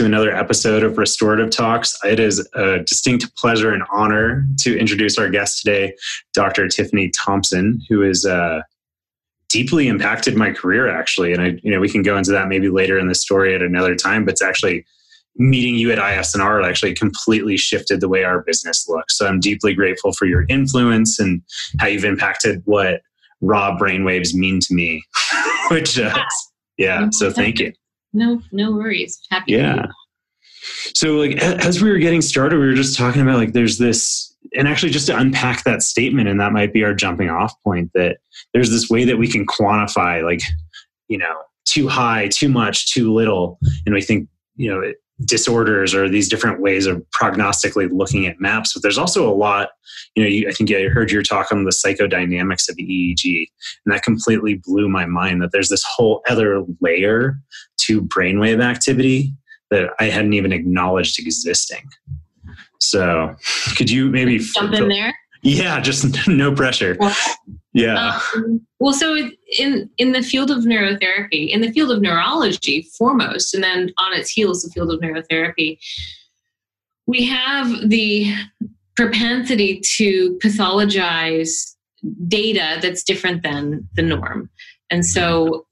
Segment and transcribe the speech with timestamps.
[0.00, 1.94] to another episode of Restorative Talks.
[2.04, 5.94] It is a distinct pleasure and honor to introduce our guest today,
[6.32, 6.68] Dr.
[6.68, 8.62] Tiffany Thompson, who is uh,
[9.50, 11.34] deeply impacted my career, actually.
[11.34, 13.60] And I, you know, we can go into that maybe later in the story at
[13.60, 14.24] another time.
[14.24, 14.86] But it's actually
[15.36, 19.18] meeting you at ISNR actually completely shifted the way our business looks.
[19.18, 21.42] So I'm deeply grateful for your influence and
[21.78, 23.02] how you've impacted what
[23.42, 25.04] raw brainwaves mean to me.
[25.70, 26.24] Which, uh,
[26.78, 27.08] yeah.
[27.10, 27.74] So thank you.
[28.12, 29.20] No, no worries.
[29.30, 29.52] Happy.
[29.52, 29.86] Yeah.
[30.94, 34.34] So, like, as we were getting started, we were just talking about like there's this,
[34.56, 37.90] and actually, just to unpack that statement, and that might be our jumping off point
[37.94, 38.18] that
[38.52, 40.40] there's this way that we can quantify, like,
[41.08, 44.92] you know, too high, too much, too little, and we think, you know,
[45.24, 48.72] disorders or these different ways of prognostically looking at maps.
[48.72, 49.70] But there's also a lot,
[50.14, 53.46] you know, you, I think I heard your talk on the psychodynamics of EEG,
[53.84, 57.38] and that completely blew my mind that there's this whole other layer
[57.82, 59.34] to brainwave activity
[59.70, 61.88] that I hadn't even acknowledged existing.
[62.80, 63.36] So,
[63.76, 65.14] could you maybe jump in there?
[65.42, 66.96] Yeah, just no pressure.
[66.98, 67.16] Well,
[67.72, 68.20] yeah.
[68.34, 69.16] Um, well, so
[69.58, 74.12] in in the field of neurotherapy, in the field of neurology foremost, and then on
[74.12, 75.78] its heels, the field of neurotherapy,
[77.06, 78.34] we have the
[78.96, 81.74] propensity to pathologize
[82.28, 84.50] data that's different than the norm.
[84.90, 85.66] And so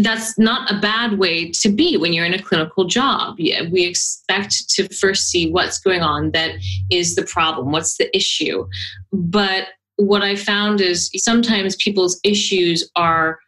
[0.00, 3.36] that's not a bad way to be when you're in a clinical job.
[3.38, 6.52] We expect to first see what's going on that
[6.90, 8.68] is the problem, what's the issue.
[9.12, 13.38] But what I found is sometimes people's issues are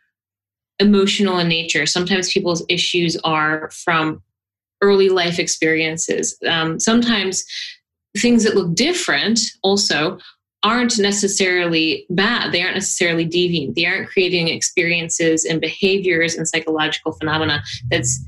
[0.79, 1.87] emotional in nature.
[1.87, 4.23] Sometimes people's issues are from
[4.83, 6.39] early life experiences.
[6.49, 7.45] Um, sometimes
[8.17, 10.19] things that look different also
[10.63, 12.53] aren't necessarily bad.
[12.53, 13.75] They aren't necessarily deviant.
[13.75, 18.23] They aren't creating experiences and behaviors and psychological phenomena that's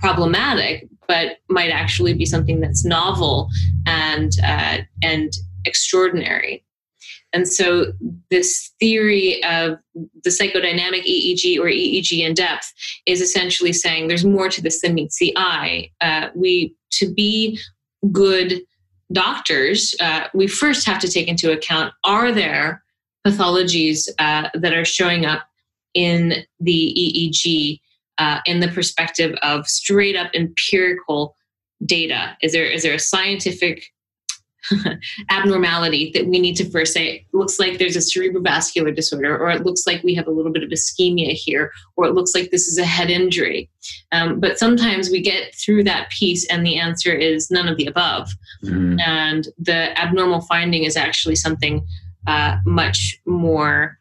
[0.00, 3.48] problematic, but might actually be something that's novel
[3.86, 5.32] and uh, and
[5.64, 6.64] extraordinary.
[7.32, 7.92] And so,
[8.30, 9.78] this theory of
[10.24, 12.72] the psychodynamic EEG or EEG in depth
[13.06, 15.90] is essentially saying there's more to this than meets the eye.
[16.00, 17.60] Uh, we to be
[18.10, 18.62] good
[19.12, 22.82] doctors, uh, we first have to take into account are there
[23.26, 25.46] pathologies uh, that are showing up
[25.94, 27.80] in the EEG
[28.18, 31.34] uh, in the perspective of straight up empirical
[31.84, 32.36] data?
[32.42, 33.92] Is there is there a scientific
[35.30, 39.64] abnormality that we need to first say looks like there's a cerebrovascular disorder or it
[39.64, 42.68] looks like we have a little bit of ischemia here or it looks like this
[42.68, 43.70] is a head injury.
[44.12, 47.86] Um, but sometimes we get through that piece and the answer is none of the
[47.86, 48.30] above.
[48.64, 48.98] Mm-hmm.
[49.00, 51.86] and the abnormal finding is actually something
[52.26, 53.98] uh, much more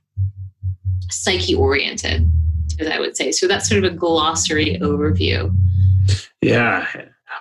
[1.09, 2.31] psyche oriented
[2.79, 3.31] as i would say.
[3.31, 5.53] So that's sort of a glossary overview.
[6.41, 6.87] Yeah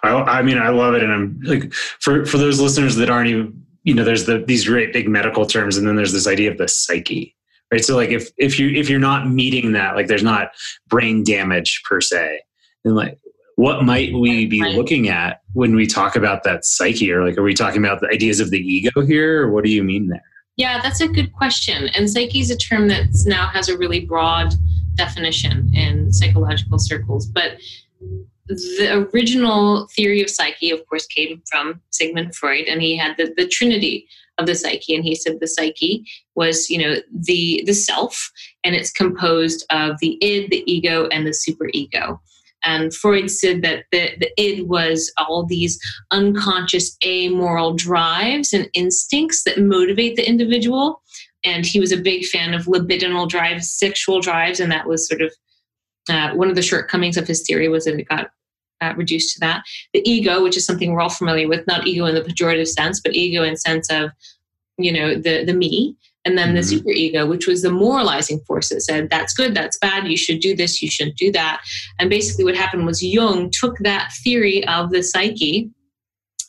[0.02, 3.28] I, I mean, I love it, and I'm like for for those listeners that aren't
[3.28, 6.50] even you know, there's the these great big medical terms, and then there's this idea
[6.50, 7.36] of the psyche,
[7.72, 7.84] right?
[7.84, 10.50] So like if if you if you're not meeting that, like there's not
[10.88, 12.40] brain damage per se,
[12.84, 13.16] then like
[13.54, 17.44] what might we be looking at when we talk about that psyche, or like are
[17.44, 20.24] we talking about the ideas of the ego here, or what do you mean there?
[20.56, 21.88] Yeah, that's a good question.
[21.90, 24.52] And psyche is a term that now has a really broad
[24.96, 27.58] definition in psychological circles, but
[28.48, 33.32] the original theory of psyche, of course, came from Sigmund Freud, and he had the,
[33.36, 34.06] the trinity
[34.38, 34.94] of the psyche.
[34.94, 38.30] And he said the psyche was, you know, the the self,
[38.64, 42.18] and it's composed of the id, the ego, and the superego.
[42.62, 45.78] And Freud said that the, the id was all these
[46.10, 51.02] unconscious amoral drives and instincts that motivate the individual.
[51.44, 55.22] And he was a big fan of libidinal drives, sexual drives, and that was sort
[55.22, 55.32] of
[56.08, 58.30] uh, one of the shortcomings of his theory was that it got
[58.80, 59.62] uh, reduced to that.
[59.94, 63.00] The ego, which is something we're all familiar with, not ego in the pejorative sense,
[63.00, 64.10] but ego in sense of,
[64.78, 66.56] you know, the the me, and then mm-hmm.
[66.56, 70.16] the super ego, which was the moralizing force that said that's good, that's bad, you
[70.16, 71.62] should do this, you shouldn't do that.
[71.98, 75.70] And basically, what happened was Jung took that theory of the psyche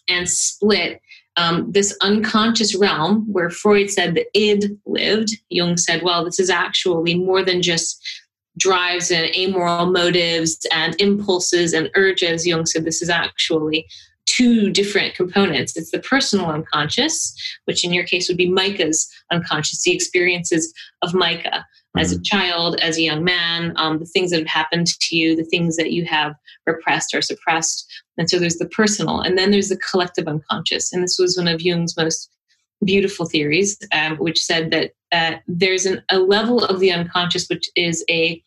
[0.10, 1.00] and split
[1.38, 5.30] um, this unconscious realm where Freud said the id lived.
[5.50, 8.04] Jung said, well, this is actually more than just
[8.58, 12.46] drives and amoral motives and impulses and urges.
[12.46, 13.88] Jung said this is actually
[14.26, 15.78] two different components.
[15.78, 17.34] It's the personal unconscious,
[17.66, 21.66] which in your case would be Micah's unconscious, the experiences of Micah
[21.98, 22.24] as a mm-hmm.
[22.24, 25.78] child, as a young man, um, the things that have happened to you, the things
[25.78, 27.90] that you have repressed or suppressed.
[28.18, 30.94] And so there's the personal, and then there's the collective unconscious.
[30.94, 32.30] And this was one of Jung's most
[32.84, 37.70] beautiful theories, um, which said that uh, there's an, a level of the unconscious which
[37.76, 38.42] is a,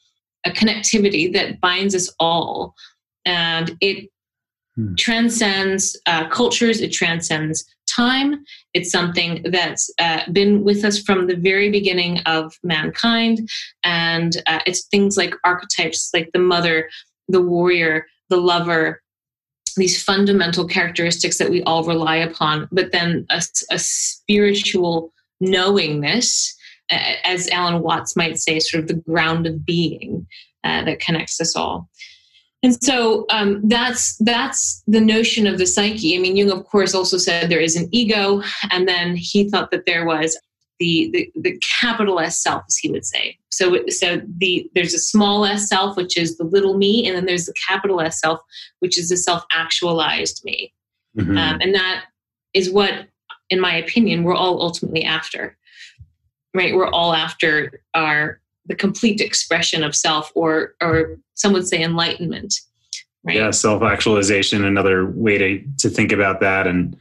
[0.44, 2.75] a connectivity that binds us all.
[3.25, 4.08] And it
[4.76, 4.94] hmm.
[4.96, 8.44] transcends uh, cultures, it transcends time.
[8.72, 13.48] It's something that's uh, been with us from the very beginning of mankind.
[13.84, 16.88] And uh, it's things like archetypes like the mother,
[17.28, 19.02] the warrior, the lover,
[19.76, 26.56] these fundamental characteristics that we all rely upon, but then a, a spiritual knowingness,
[26.90, 30.26] as Alan Watts might say, sort of the ground of being
[30.64, 31.88] uh, that connects us all.
[32.62, 36.14] And so um, that's that's the notion of the psyche.
[36.14, 39.70] I mean, Jung, of course, also said there is an ego, and then he thought
[39.70, 40.38] that there was
[40.78, 43.38] the, the, the capital S self, as he would say.
[43.50, 47.25] So, so the there's a small S self, which is the little me, and then
[47.25, 48.40] there's the capital S self,
[48.81, 50.75] which is the self-actualized me,
[51.16, 51.38] mm-hmm.
[51.38, 52.04] um, and that
[52.52, 53.06] is what,
[53.48, 55.56] in my opinion, we're all ultimately after.
[56.55, 56.75] Right?
[56.75, 62.55] We're all after our the complete expression of self, or or some would say enlightenment.
[63.23, 63.37] Right?
[63.37, 64.64] Yeah, self-actualization.
[64.64, 66.97] Another way to to think about that, and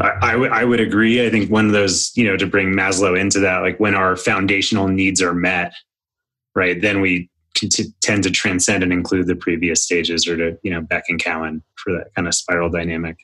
[0.00, 1.24] I, I, w- I would agree.
[1.24, 4.16] I think one of those, you know, to bring Maslow into that, like when our
[4.16, 5.72] foundational needs are met,
[6.54, 10.70] right, then we t- tend to transcend and include the previous stages or to, you
[10.70, 13.16] know, Beck and Cowan for that kind of spiral dynamic.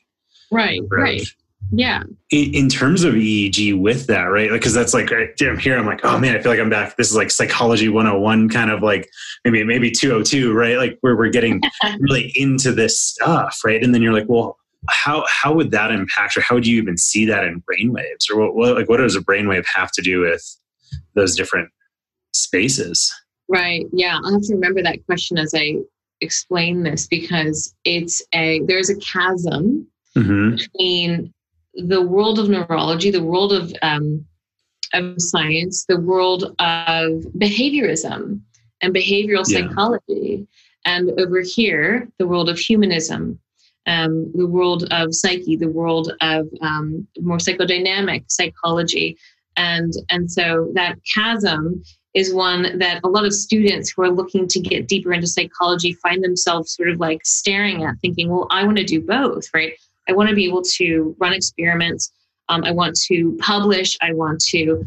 [0.51, 1.27] Right, right.
[1.71, 2.03] Yeah.
[2.31, 4.49] In, in, terms of EEG with that, right?
[4.51, 6.69] Because like, that's like, right, I'm here, I'm like, oh man, I feel like I'm
[6.69, 6.97] back.
[6.97, 9.09] This is like psychology 101, kind of like
[9.45, 10.77] maybe, maybe 202, right?
[10.77, 11.61] Like where we're getting
[11.99, 13.81] really into this stuff, right?
[13.81, 14.57] And then you're like, well,
[14.89, 18.39] how how would that impact or how would you even see that in brainwaves or
[18.39, 20.43] what, what like what does a brainwave have to do with
[21.13, 21.69] those different
[22.33, 23.13] spaces
[23.47, 25.75] right yeah i'll have to remember that question as i
[26.21, 30.55] explain this because it's a there's a chasm mm-hmm.
[30.55, 31.33] between
[31.73, 34.25] the world of neurology the world of um,
[34.93, 38.41] of science the world of behaviorism
[38.81, 39.67] and behavioral yeah.
[39.67, 40.47] psychology
[40.85, 43.39] and over here the world of humanism
[43.87, 49.17] um, the world of psyche, the world of um, more psychodynamic psychology.
[49.57, 51.83] And, and so that chasm
[52.13, 55.93] is one that a lot of students who are looking to get deeper into psychology
[55.93, 59.73] find themselves sort of like staring at, thinking, well, I want to do both, right?
[60.07, 62.11] I want to be able to run experiments.
[62.49, 63.97] Um, I want to publish.
[64.01, 64.83] I want to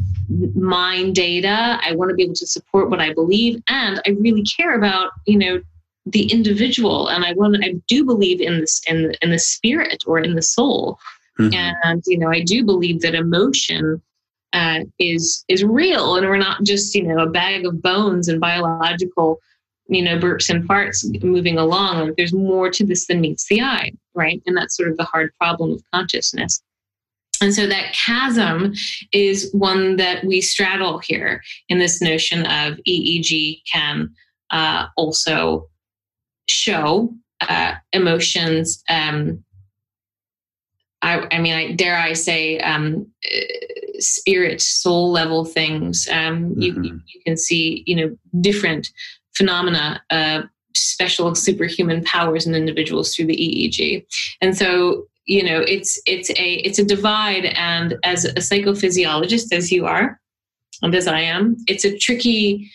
[0.55, 1.79] mine data.
[1.83, 3.63] I want to be able to support what I believe.
[3.69, 5.63] And I really care about, you know,
[6.07, 10.19] the individual and i want i do believe in this in, in the spirit or
[10.19, 10.99] in the soul
[11.39, 11.55] mm-hmm.
[11.55, 14.01] and you know i do believe that emotion
[14.53, 18.41] uh, is is real and we're not just you know a bag of bones and
[18.41, 19.41] biological
[19.89, 23.61] you know burps and farts moving along like there's more to this than meets the
[23.61, 26.63] eye right and that's sort of the hard problem of consciousness
[27.41, 28.73] and so that chasm
[29.13, 34.09] is one that we straddle here in this notion of EEG can
[34.51, 35.69] uh, also
[36.49, 38.83] show uh, emotions.
[38.89, 39.45] Um,
[41.03, 43.07] I, I, mean, I, dare I say, um,
[43.99, 46.09] spirit, soul level things.
[46.11, 46.61] Um, mm-hmm.
[46.63, 48.89] you, you, can see, you know, different
[49.35, 50.43] phenomena, uh,
[50.75, 54.05] special superhuman powers in individuals through the EEG,
[54.41, 57.47] and so you know, it's it's a it's a divide.
[57.47, 60.21] And as a psychophysiologist, as you are,
[60.83, 62.71] and as I am, it's a tricky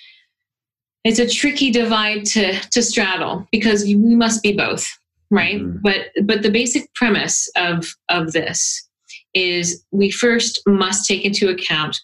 [1.04, 4.88] it's a tricky divide to to straddle because we must be both
[5.32, 5.78] right mm-hmm.
[5.82, 8.88] but but the basic premise of of this
[9.34, 12.00] is we first must take into account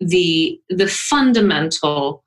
[0.00, 2.22] the the fundamental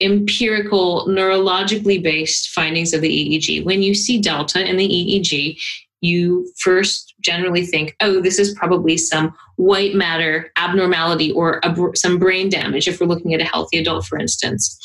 [0.00, 5.58] empirical neurologically based findings of the EEG when you see delta in the EEG
[6.00, 12.18] you first generally think oh this is probably some white matter abnormality or a, some
[12.18, 14.78] brain damage if we're looking at a healthy adult for instance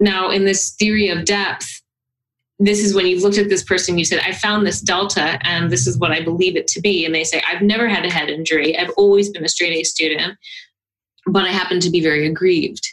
[0.00, 1.80] now, in this theory of depth,
[2.58, 5.70] this is when you've looked at this person, you said, I found this delta and
[5.70, 7.04] this is what I believe it to be.
[7.04, 8.78] And they say, I've never had a head injury.
[8.78, 10.38] I've always been a straight A student,
[11.26, 12.86] but I happen to be very aggrieved.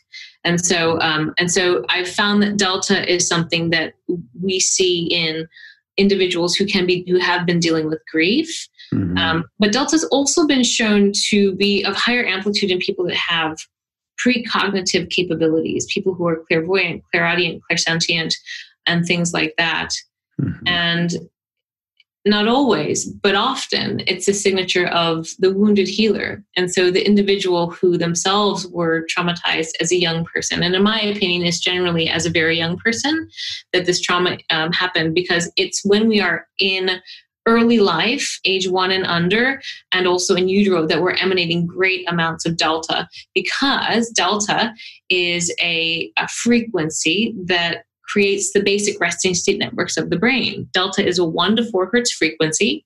[0.43, 3.93] And so, um, and so I found that delta is something that
[4.41, 5.47] we see in
[5.97, 8.67] individuals who can be, who have been dealing with grief.
[8.93, 9.17] Mm-hmm.
[9.17, 13.15] Um, but delta has also been shown to be of higher amplitude in people that
[13.15, 13.57] have
[14.25, 18.33] precognitive capabilities, people who are clairvoyant, clairaudient, clairsentient,
[18.85, 19.89] and things like that.
[20.39, 20.67] Mm-hmm.
[20.67, 21.11] And
[22.25, 26.43] not always, but often it's a signature of the wounded healer.
[26.55, 31.01] And so the individual who themselves were traumatized as a young person, and in my
[31.01, 33.27] opinion, is generally as a very young person
[33.73, 37.01] that this trauma um, happened because it's when we are in
[37.47, 39.59] early life, age one and under,
[39.91, 44.73] and also in utero, that we're emanating great amounts of delta because delta
[45.09, 50.67] is a, a frequency that creates the basic resting state networks of the brain.
[50.73, 52.85] Delta is a 1 to 4 hertz frequency.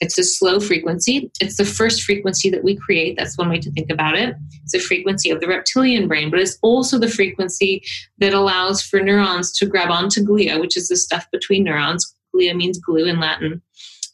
[0.00, 1.30] It's a slow frequency.
[1.40, 3.16] It's the first frequency that we create.
[3.16, 4.34] That's one way to think about it.
[4.64, 7.82] It's a frequency of the reptilian brain, but it's also the frequency
[8.18, 12.14] that allows for neurons to grab onto glia, which is the stuff between neurons.
[12.34, 13.62] Glia means glue in Latin.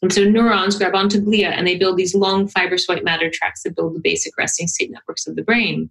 [0.03, 3.63] And so neurons grab onto glia and they build these long fibrous white matter tracks
[3.63, 5.89] that build the basic resting state networks of the brain.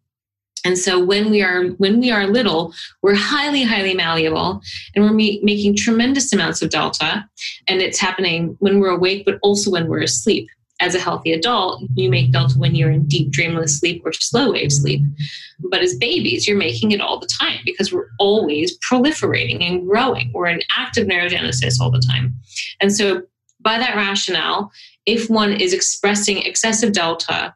[0.64, 4.60] And so when we are when we are little, we're highly highly malleable,
[4.94, 7.24] and we're making tremendous amounts of delta,
[7.66, 10.48] and it's happening when we're awake, but also when we're asleep.
[10.82, 14.52] As a healthy adult, you make delta when you're in deep dreamless sleep or slow
[14.52, 15.02] wave sleep.
[15.70, 20.30] But as babies, you're making it all the time because we're always proliferating and growing.
[20.32, 22.34] We're in active neurogenesis all the time.
[22.80, 23.22] And so,
[23.62, 24.72] by that rationale,
[25.04, 27.54] if one is expressing excessive delta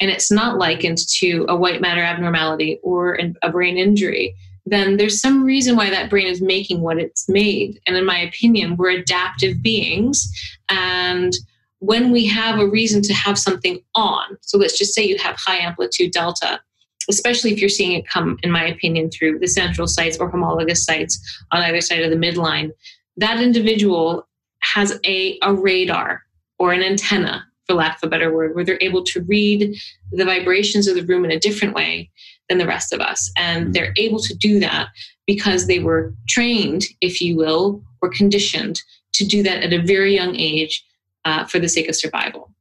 [0.00, 4.34] and it's not likened to a white matter abnormality or a brain injury,
[4.66, 7.80] then there's some reason why that brain is making what it's made.
[7.86, 10.30] And in my opinion, we're adaptive beings.
[10.68, 11.32] And
[11.78, 15.36] when we have a reason to have something on, so let's just say you have
[15.38, 16.60] high amplitude delta,
[17.08, 20.84] especially if you're seeing it come, in my opinion, through the central sites or homologous
[20.84, 22.70] sites on either side of the midline,
[23.16, 24.26] that individual
[24.60, 26.22] has a, a radar
[26.58, 29.76] or an antenna for lack of a better word, where they're able to read
[30.12, 32.10] the vibrations of the room in a different way
[32.48, 33.30] than the rest of us.
[33.36, 33.72] And mm-hmm.
[33.72, 34.88] they're able to do that
[35.26, 38.80] because they were trained, if you will, or conditioned
[39.14, 40.84] to do that at a very young age
[41.24, 42.52] uh, for the sake of survival.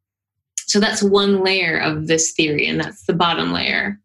[0.67, 4.00] So that's one layer of this theory, and that's the bottom layer.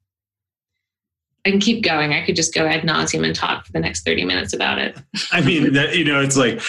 [1.47, 2.12] I can keep going.
[2.12, 4.99] I could just go ad nauseum and talk for the next 30 minutes about it.
[5.33, 6.61] I mean, that, you know, it's like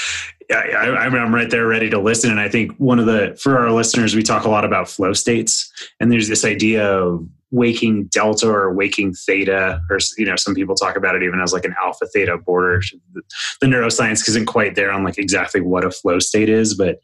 [0.51, 2.31] I, am right there ready to listen.
[2.31, 5.13] And I think one of the, for our listeners, we talk a lot about flow
[5.13, 5.71] states.
[5.99, 10.75] And there's this idea of waking delta or waking theta, or, you know, some people
[10.75, 12.81] talk about it even as like an alpha theta border.
[13.59, 17.01] The neuroscience isn't quite there on like exactly what a flow state is, but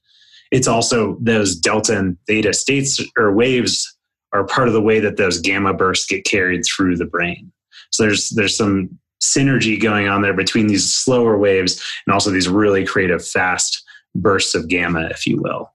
[0.52, 3.94] it's also those delta and theta states or waves
[4.34, 7.52] are part of the way that those gamma bursts get carried through the brain.
[7.92, 12.48] So there's, there's some synergy going on there between these slower waves and also these
[12.48, 13.84] really creative fast
[14.16, 15.72] bursts of gamma if you will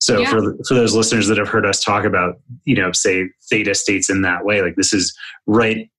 [0.00, 0.30] so yeah.
[0.30, 4.08] for for those listeners that have heard us talk about you know say theta states
[4.08, 5.90] in that way like this is right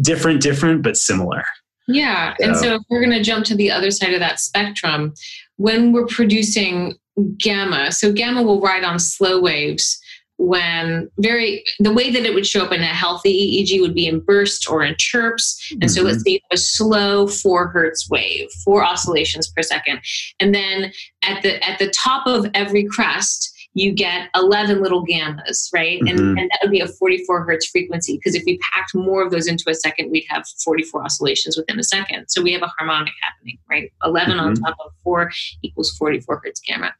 [0.00, 1.44] different different but similar
[1.86, 2.46] yeah so.
[2.46, 5.12] and so if we're going to jump to the other side of that spectrum
[5.56, 6.94] when we're producing
[7.38, 10.00] gamma so gamma will ride on slow waves
[10.38, 14.06] when very the way that it would show up in a healthy EEG would be
[14.06, 15.68] in bursts or in chirps.
[15.72, 15.88] And mm-hmm.
[15.88, 16.34] so let's mm-hmm.
[16.34, 20.00] say a slow four hertz wave, four oscillations per second.
[20.40, 20.92] And then
[21.22, 26.00] at the at the top of every crest, you get 11 little gammas, right?
[26.00, 26.08] Mm-hmm.
[26.08, 29.30] And, and that would be a 44 hertz frequency because if we packed more of
[29.30, 32.26] those into a second, we'd have 44 oscillations within a second.
[32.28, 33.92] So we have a harmonic happening, right?
[34.04, 34.40] 11 mm-hmm.
[34.40, 35.30] on top of 4
[35.62, 36.92] equals 44 hertz gamma.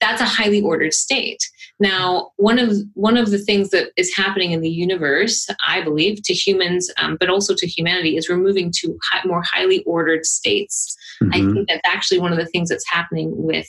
[0.00, 1.42] That's a highly ordered state.
[1.80, 6.22] Now, one of one of the things that is happening in the universe, I believe,
[6.24, 10.24] to humans, um, but also to humanity, is we're moving to high, more highly ordered
[10.26, 10.96] states.
[11.22, 11.32] Mm-hmm.
[11.32, 13.66] I think that's actually one of the things that's happening with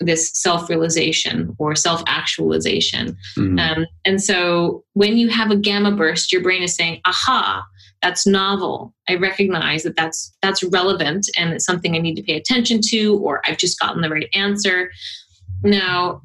[0.00, 3.16] this self realization or self actualization.
[3.36, 3.58] Mm-hmm.
[3.58, 7.64] Um, and so when you have a gamma burst, your brain is saying, aha,
[8.02, 8.94] that's novel.
[9.08, 13.18] I recognize that that's, that's relevant and it's something I need to pay attention to,
[13.18, 14.90] or I've just gotten the right answer.
[15.62, 16.22] Now,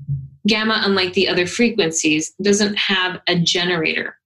[0.48, 4.18] gamma, unlike the other frequencies, doesn't have a generator.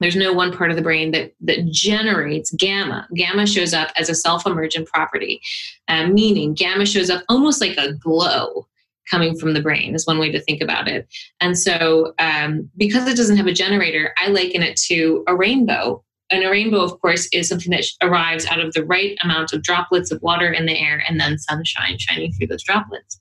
[0.00, 3.08] There's no one part of the brain that, that generates gamma.
[3.14, 5.40] Gamma shows up as a self emergent property,
[5.88, 8.66] uh, meaning gamma shows up almost like a glow
[9.10, 11.08] coming from the brain, is one way to think about it.
[11.40, 16.04] And so, um, because it doesn't have a generator, I liken it to a rainbow.
[16.30, 19.62] And a rainbow, of course, is something that arrives out of the right amount of
[19.62, 23.18] droplets of water in the air and then sunshine shining through those droplets.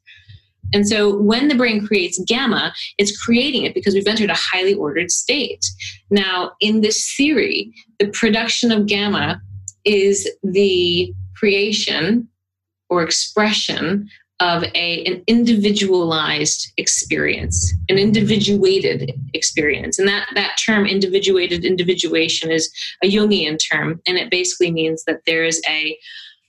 [0.74, 4.74] And so when the brain creates gamma, it's creating it because we've entered a highly
[4.74, 5.66] ordered state.
[6.10, 9.42] Now, in this theory, the production of gamma
[9.86, 12.28] is the creation
[12.90, 14.10] or expression
[14.40, 19.98] of a, an individualized experience, an individuated experience.
[19.98, 22.72] And that, that term, individuated individuation, is
[23.04, 25.98] a Jungian term, and it basically means that there is a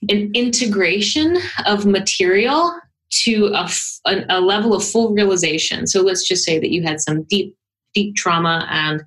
[0.07, 2.73] an integration of material
[3.11, 3.69] to a,
[4.05, 5.87] a, level of full realization.
[5.87, 7.55] So let's just say that you had some deep,
[7.93, 9.03] deep trauma and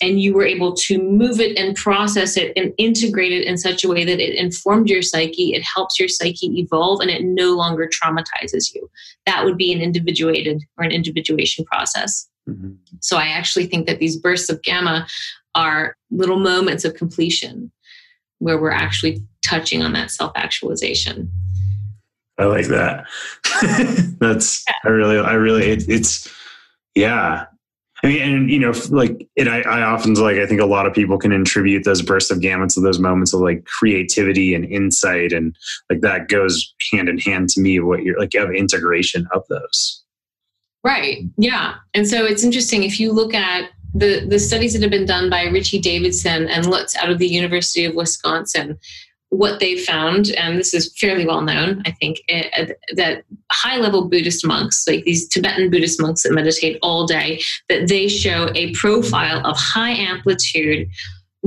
[0.00, 3.84] and you were able to move it and process it and integrate it in such
[3.84, 7.54] a way that it informed your psyche, it helps your psyche evolve, and it no
[7.54, 8.90] longer traumatizes you.
[9.26, 12.28] That would be an individuated or an individuation process.
[12.48, 12.72] Mm-hmm.
[13.00, 15.06] So I actually think that these bursts of gamma
[15.54, 17.70] are little moments of completion
[18.38, 21.30] where we're actually touching on that self actualization.
[22.38, 23.06] I like that.
[24.20, 26.32] That's I really I really it, it's
[26.94, 27.46] yeah.
[28.04, 30.86] I mean, and you know, like it, I, I often like I think a lot
[30.86, 34.64] of people can attribute those bursts of gamma to those moments of like creativity and
[34.64, 35.54] insight, and
[35.88, 37.78] like that goes hand in hand to me.
[37.78, 40.02] What you're like, have integration of those.
[40.84, 41.22] Right.
[41.38, 41.74] Yeah.
[41.94, 45.30] And so it's interesting if you look at the the studies that have been done
[45.30, 48.78] by Richie Davidson and Lutz out of the University of Wisconsin,
[49.32, 53.78] what they found, and this is fairly well known, I think, it, eh, that high
[53.78, 58.50] level Buddhist monks, like these Tibetan Buddhist monks that meditate all day, that they show
[58.54, 60.86] a profile of high amplitude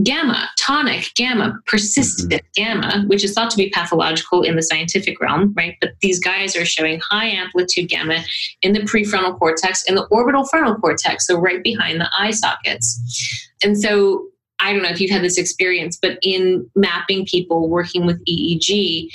[0.02, 2.64] gamma, tonic gamma, persistent mm-hmm.
[2.64, 5.76] gamma, which is thought to be pathological in the scientific realm, right?
[5.80, 8.24] But these guys are showing high amplitude gamma
[8.64, 13.52] in the prefrontal cortex and the orbital frontal cortex, so right behind the eye sockets.
[13.64, 14.26] And so
[14.60, 19.10] I don't know if you've had this experience, but in mapping people working with EEG,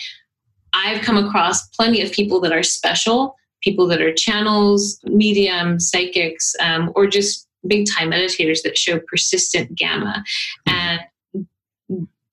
[0.73, 6.55] I've come across plenty of people that are special, people that are channels, mediums, psychics,
[6.61, 10.23] um, or just big time meditators that show persistent gamma.
[10.67, 11.01] And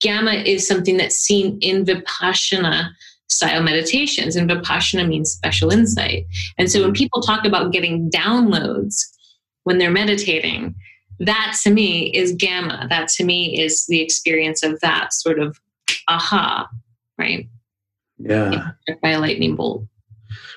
[0.00, 2.90] gamma is something that's seen in Vipassana
[3.28, 6.26] style meditations, and Vipassana means special insight.
[6.56, 9.02] And so when people talk about getting downloads
[9.64, 10.74] when they're meditating,
[11.20, 12.86] that to me is gamma.
[12.90, 15.58] That to me is the experience of that sort of
[16.08, 16.68] aha,
[17.18, 17.48] right?
[18.18, 18.70] Yeah.
[19.02, 19.84] By a lightning bolt.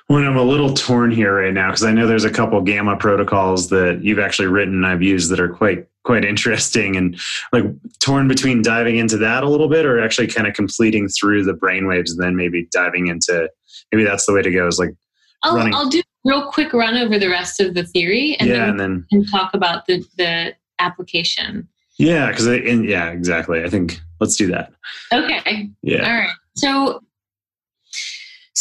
[0.10, 2.98] Well, I'm a little torn here right now because I know there's a couple gamma
[2.98, 7.18] protocols that you've actually written and I've used that are quite quite interesting and
[7.54, 7.64] like
[8.00, 11.54] torn between diving into that a little bit or actually kind of completing through the
[11.54, 13.50] brainwaves and then maybe diving into
[13.92, 14.96] maybe that's the way to go is like
[15.44, 15.74] I'll, running.
[15.74, 18.80] I'll do real quick run over the rest of the theory and yeah, then, and
[18.80, 21.68] then and talk about the the application.
[21.98, 23.64] Yeah, because yeah, exactly.
[23.64, 24.74] I think let's do that.
[25.14, 25.70] Okay.
[25.84, 26.08] Yeah.
[26.08, 26.36] All right.
[26.56, 27.02] So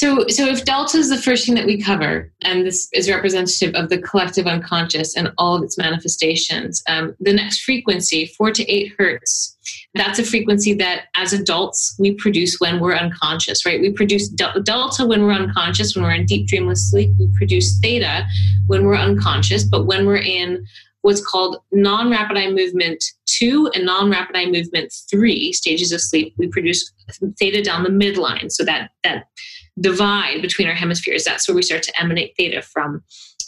[0.01, 3.75] so, so if delta is the first thing that we cover, and this is representative
[3.75, 8.65] of the collective unconscious and all of its manifestations, um, the next frequency, four to
[8.71, 9.59] eight hertz,
[9.95, 13.81] that's a frequency that as adults we produce when we're unconscious, right?
[13.81, 17.11] We produce delta when we're unconscious, when we're in deep dreamless sleep.
[17.19, 18.25] We produce theta
[18.67, 20.65] when we're unconscious, but when we're in
[21.03, 26.01] what's called non rapid eye movement two and non rapid eye movement three stages of
[26.01, 26.93] sleep, we produce
[27.39, 28.53] theta down the midline.
[28.53, 29.25] So that that
[29.81, 33.03] divide between our hemispheres, that's where we start to emanate theta from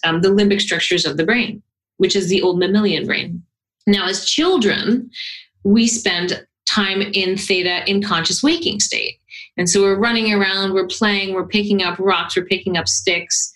[0.05, 1.63] um, the limbic structures of the brain,
[1.99, 3.43] which is the old mammalian brain.
[3.87, 5.11] Now, as children,
[5.65, 9.19] we spend time in theta in conscious waking state.
[9.57, 13.53] And so we're running around, we're playing, we're picking up rocks, we're picking up sticks,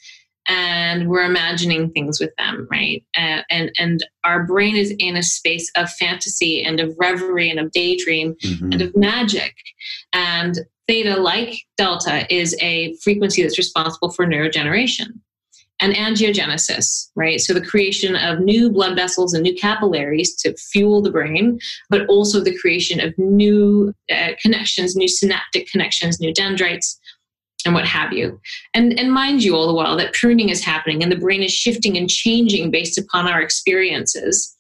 [0.49, 3.03] and we're imagining things with them, right?
[3.17, 7.59] Uh, and and our brain is in a space of fantasy and of reverie and
[7.59, 8.73] of daydream mm-hmm.
[8.73, 9.55] and of magic.
[10.13, 15.09] And theta, like delta, is a frequency that's responsible for neurogeneration
[15.81, 17.41] and angiogenesis, right?
[17.41, 21.59] So the creation of new blood vessels and new capillaries to fuel the brain,
[21.91, 26.99] but also the creation of new uh, connections, new synaptic connections, new dendrites,
[27.65, 28.41] and what have you.
[28.75, 31.53] And, and mind you, all the while, that pruning is happening and the brain is
[31.53, 34.55] shifting and changing based upon our experiences,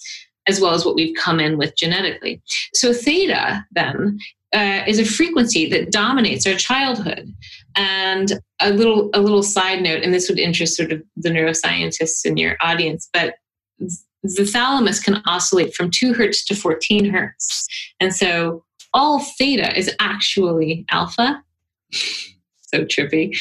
[0.48, 2.42] as well as what we've come in with genetically.
[2.74, 4.18] So, theta then
[4.56, 7.32] uh, is a frequency that dominates our childhood.
[7.76, 12.24] And a little a little side note, and this would interest sort of the neuroscientists
[12.24, 13.34] in your audience, but
[13.78, 17.68] the thalamus can oscillate from 2 hertz to 14 hertz.
[18.00, 18.64] And so
[18.94, 21.42] all theta is actually alpha.
[21.92, 23.38] so trippy.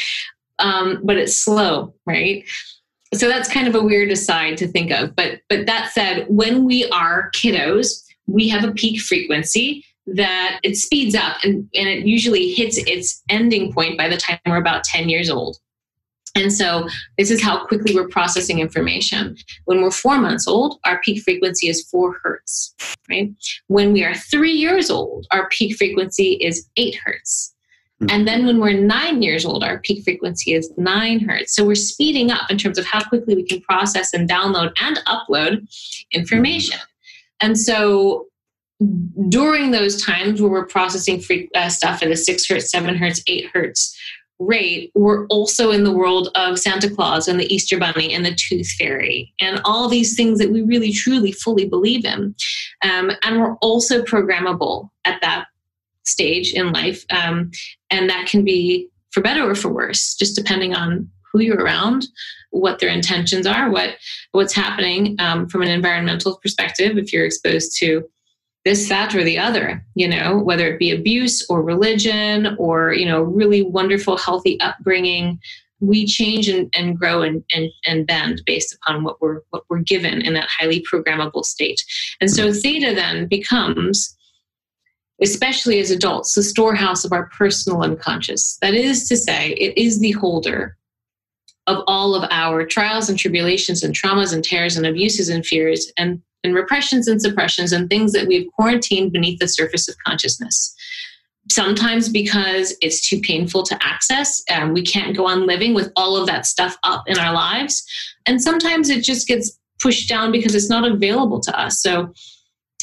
[0.60, 2.44] Um, but it's slow, right?
[3.14, 5.16] So that's kind of a weird aside to think of.
[5.16, 10.76] But but that said, when we are kiddos, we have a peak frequency that it
[10.78, 14.84] speeds up and, and it usually hits its ending point by the time we're about
[14.84, 15.58] 10 years old.
[16.36, 16.88] And so
[17.18, 19.38] this is how quickly we're processing information.
[19.66, 22.76] When we're four months old, our peak frequency is four hertz,
[23.10, 23.32] right?
[23.68, 27.56] When we are three years old, our peak frequency is eight hertz.
[28.00, 28.08] Hmm.
[28.10, 31.56] And then when we're nine years old, our peak frequency is nine hertz.
[31.56, 34.98] So we're speeding up in terms of how quickly we can process and download and
[35.08, 35.66] upload
[36.12, 36.80] information.
[37.40, 38.28] And so
[39.30, 43.22] during those times where we're processing free, uh, stuff at a 6 hertz, 7 hertz,
[43.28, 43.98] 8 hertz
[44.40, 48.36] rate, we're also in the world of Santa Claus and the Easter Bunny and the
[48.36, 52.36] Tooth Fairy and all these things that we really, truly, fully believe in.
[52.84, 55.46] Um, and we're also programmable at that
[56.04, 57.06] stage in life.
[57.10, 57.52] Um,
[57.90, 62.08] and that can be for better or for worse, just depending on who you're around,
[62.52, 63.96] what their intentions are, what
[64.32, 66.98] what's happening um, from an environmental perspective.
[66.98, 68.10] If you're exposed to
[68.66, 73.06] this, that, or the other, you know, whether it be abuse or religion or, you
[73.06, 75.40] know, really wonderful, healthy upbringing.
[75.82, 79.80] We change and, and grow and, and, and bend based upon what we're what we're
[79.80, 81.84] given in that highly programmable state.
[82.20, 84.18] And so theta then becomes,
[85.22, 88.58] especially as adults, the storehouse of our personal unconscious.
[88.62, 90.76] That is to say, it is the holder
[91.68, 95.92] of all of our trials and tribulations and traumas and tears and abuses and fears
[95.98, 100.74] and and repressions and suppressions and things that we've quarantined beneath the surface of consciousness.
[101.52, 106.16] Sometimes because it's too painful to access, and we can't go on living with all
[106.16, 107.84] of that stuff up in our lives.
[108.26, 111.82] And sometimes it just gets pushed down because it's not available to us.
[111.82, 112.14] So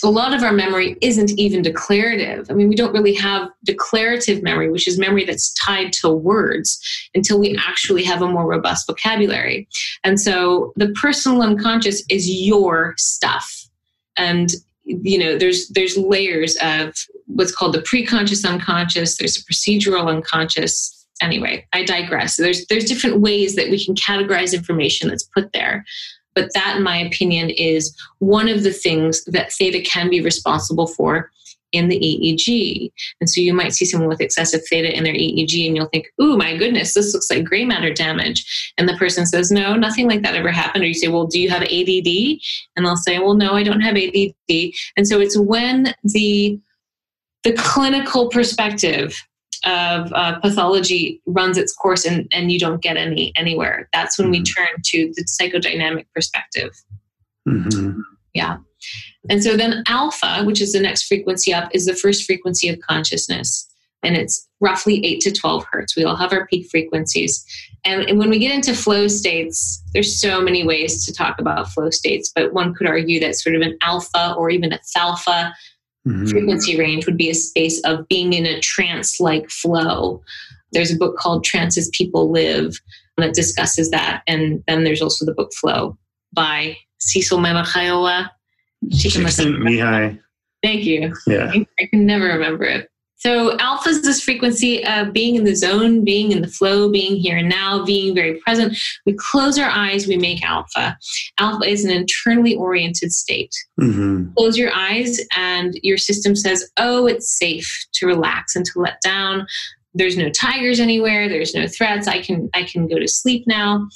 [0.09, 2.47] a lot of our memory isn't even declarative.
[2.51, 6.81] I mean, we don't really have declarative memory, which is memory that's tied to words
[7.15, 9.69] until we actually have a more robust vocabulary.
[10.05, 13.69] And so the personal unconscious is your stuff.
[14.17, 14.53] And
[14.85, 16.95] you know, there's there's layers of
[17.27, 20.99] what's called the preconscious unconscious, there's a procedural unconscious.
[21.21, 22.37] Anyway, I digress.
[22.37, 25.85] There's there's different ways that we can categorize information that's put there.
[26.35, 30.87] But that, in my opinion, is one of the things that theta can be responsible
[30.87, 31.31] for
[31.73, 32.93] in the EEG.
[33.21, 36.07] And so you might see someone with excessive theta in their EEG and you'll think,
[36.21, 38.73] ooh, my goodness, this looks like gray matter damage.
[38.77, 40.85] And the person says, no, nothing like that ever happened.
[40.85, 42.41] Or you say, well, do you have ADD?
[42.77, 44.73] And they'll say, well, no, I don't have ADD.
[44.97, 46.61] And so it's when the
[47.45, 49.21] the clinical perspective
[49.65, 53.89] of uh, pathology runs its course and, and you don't get any anywhere.
[53.93, 54.33] That's when mm-hmm.
[54.33, 56.71] we turn to the psychodynamic perspective.
[57.49, 58.01] Mm-hmm.
[58.35, 58.59] Yeah.
[59.31, 62.81] And so then alpha, which is the next frequency up, is the first frequency of
[62.81, 63.69] consciousness.
[64.03, 65.95] And it's roughly 8 to 12 hertz.
[65.95, 67.45] We all have our peak frequencies.
[67.85, 71.69] And, and when we get into flow states, there's so many ways to talk about
[71.69, 75.53] flow states, but one could argue that sort of an alpha or even a thalpha
[76.07, 76.27] Mm-hmm.
[76.27, 80.23] Frequency range would be a space of being in a trance like flow.
[80.73, 82.81] There's a book called Trances People Live
[83.19, 84.23] that discusses that.
[84.27, 85.97] And then there's also the book Flow
[86.33, 88.31] by Cecil Memachayowa.
[89.61, 90.19] Mihai.
[90.63, 91.15] Thank you.
[91.27, 91.53] Yeah.
[91.79, 92.89] I can never remember it.
[93.23, 97.15] So alpha is this frequency of being in the zone, being in the flow, being
[97.15, 98.77] here and now, being very present.
[99.07, 100.99] We close our eyes, we make alpha.
[101.39, 103.55] Alpha is an internally oriented state.
[103.81, 104.33] Mm-hmm.
[104.37, 109.01] Close your eyes, and your system says, "Oh, it's safe to relax and to let
[109.03, 109.47] down
[109.95, 113.87] there's no tigers anywhere there's no threats i can i can go to sleep now.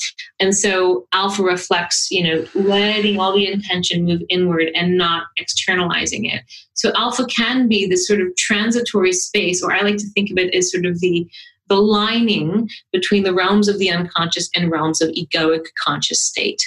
[0.40, 6.26] And so alpha reflects you know letting all the intention move inward and not externalizing
[6.26, 6.42] it.
[6.74, 10.38] So alpha can be this sort of transitory space or i like to think of
[10.38, 11.26] it as sort of the
[11.68, 16.62] the lining between the realms of the unconscious and realms of egoic conscious state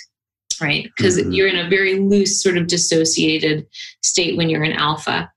[0.62, 0.90] right?
[0.98, 1.32] Because mm-hmm.
[1.32, 3.66] you're in a very loose sort of dissociated
[4.04, 5.32] state when you're in alpha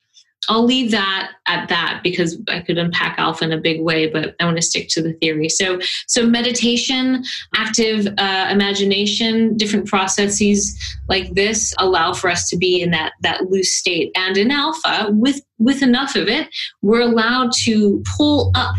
[0.49, 4.35] I'll leave that at that because I could unpack alpha in a big way, but
[4.41, 5.49] I want to stick to the theory.
[5.49, 5.79] So,
[6.09, 7.23] so meditation,
[7.55, 10.77] active uh, imagination, different processes
[11.09, 14.11] like this allow for us to be in that that loose state.
[14.17, 16.49] And in alpha, with with enough of it,
[16.83, 18.75] we're allowed to pull up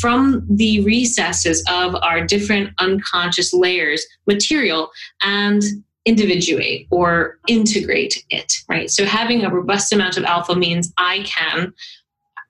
[0.00, 4.90] from the recesses of our different unconscious layers material
[5.22, 5.62] and
[6.04, 8.90] individuate or integrate it, right?
[8.90, 11.72] So having a robust amount of alpha means I can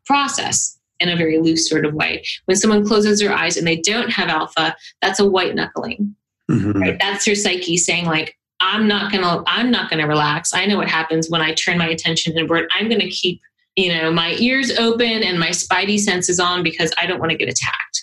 [0.07, 2.25] process in a very loose sort of way.
[2.47, 6.14] When someone closes their eyes and they don't have alpha, that's a white knuckling.
[6.51, 6.81] Mm-hmm.
[6.81, 6.99] Right?
[7.01, 10.55] That's your psyche saying like, I'm not gonna, I'm not gonna relax.
[10.55, 12.69] I know what happens when I turn my attention inward.
[12.75, 13.40] I'm gonna keep,
[13.77, 17.37] you know, my ears open and my spidey senses on because I don't want to
[17.37, 17.93] get attacked.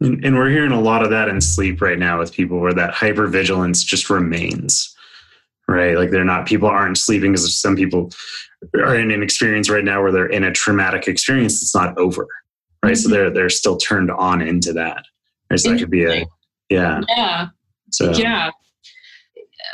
[0.00, 2.74] And, and we're hearing a lot of that in sleep right now with people where
[2.74, 4.94] that hypervigilance just remains,
[5.68, 5.96] right?
[5.96, 8.12] Like they're not, people aren't sleeping because some people
[8.74, 12.26] are in an experience right now where they're in a traumatic experience that's not over,
[12.82, 12.92] right?
[12.92, 13.00] Mm-hmm.
[13.00, 15.04] So they're, they're still turned on into that.
[15.50, 15.60] Right?
[15.60, 16.26] So that could be a,
[16.68, 17.00] yeah.
[17.08, 17.48] Yeah.
[17.90, 18.50] So, yeah.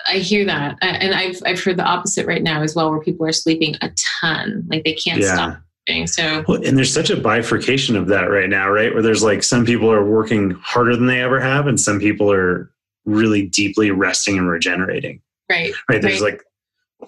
[0.07, 0.79] I hear that.
[0.83, 3.91] And I've, I've heard the opposite right now as well, where people are sleeping a
[4.21, 4.67] ton.
[4.69, 5.35] Like they can't yeah.
[5.35, 5.59] stop
[6.07, 8.93] so, well, and there's such a bifurcation of that right now, right?
[8.93, 12.33] Where there's like some people are working harder than they ever have, and some people
[12.33, 12.71] are
[13.05, 15.21] really deeply resting and regenerating.
[15.51, 15.75] Right.
[15.89, 16.01] Right.
[16.01, 16.35] There's right.
[16.35, 16.45] like,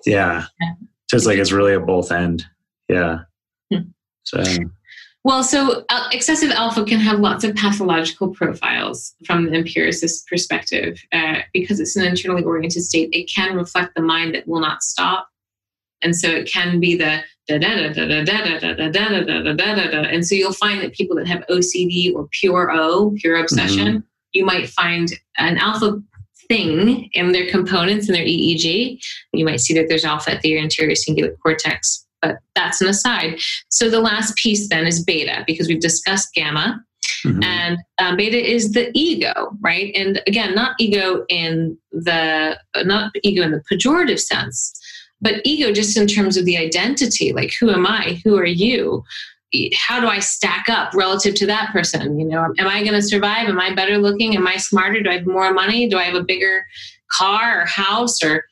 [0.04, 0.74] yeah, yeah.
[1.08, 2.44] Just like it's really a both end.
[2.88, 3.20] Yeah.
[3.72, 3.82] Hmm.
[4.24, 4.42] So.
[5.22, 11.00] Well, so uh, excessive alpha can have lots of pathological profiles from the empiricist perspective.
[11.12, 14.82] Uh, because it's an internally oriented state, it can reflect the mind that will not
[14.82, 15.28] stop.
[16.04, 18.88] And so it can be the da da da da da da da da da
[18.90, 20.08] da da da da da da.
[20.08, 23.98] And so you'll find that people that have OCD or pure O, pure obsession, mm-hmm.
[24.32, 26.00] you might find an alpha
[26.48, 29.02] thing in their components in their EEG.
[29.32, 32.06] You might see that there's alpha at the anterior cingulate cortex.
[32.22, 33.38] but that's an aside.
[33.68, 36.82] So the last piece then is beta, because we've discussed gamma.
[37.26, 37.42] Mm-hmm.
[37.42, 39.94] And um, beta is the ego, right?
[39.94, 44.78] And again, not ego in the not ego in the pejorative sense,
[45.20, 47.32] but ego just in terms of the identity.
[47.32, 48.20] Like, who am I?
[48.24, 49.04] Who are you?
[49.74, 52.18] How do I stack up relative to that person?
[52.18, 53.48] You know, am I going to survive?
[53.48, 54.36] Am I better looking?
[54.36, 55.00] Am I smarter?
[55.00, 55.88] Do I have more money?
[55.88, 56.66] Do I have a bigger
[57.10, 58.44] car or house or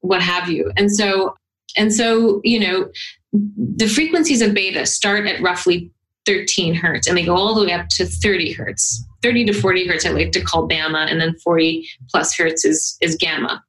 [0.00, 0.72] what have you?
[0.76, 1.36] And so,
[1.76, 2.90] and so, you know,
[3.32, 5.90] the frequencies of beta start at roughly
[6.26, 9.88] 13 hertz and they go all the way up to 30 hertz 30 to 40
[9.88, 13.62] hertz i like to call bama and then 40 plus hertz is, is gamma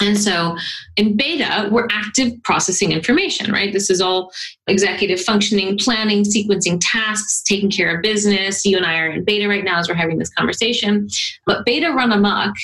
[0.00, 0.56] and so
[0.96, 3.72] in beta, we're active processing information, right?
[3.72, 4.32] This is all
[4.66, 8.64] executive functioning, planning, sequencing tasks, taking care of business.
[8.64, 11.08] You and I are in beta right now as we're having this conversation.
[11.46, 12.54] But beta run amok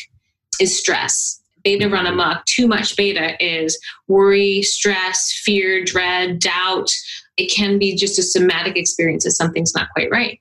[0.60, 1.40] is stress.
[1.64, 6.90] Beta run amok, too much beta is worry, stress, fear, dread, doubt,
[7.36, 10.40] it can be just a somatic experience that something's not quite right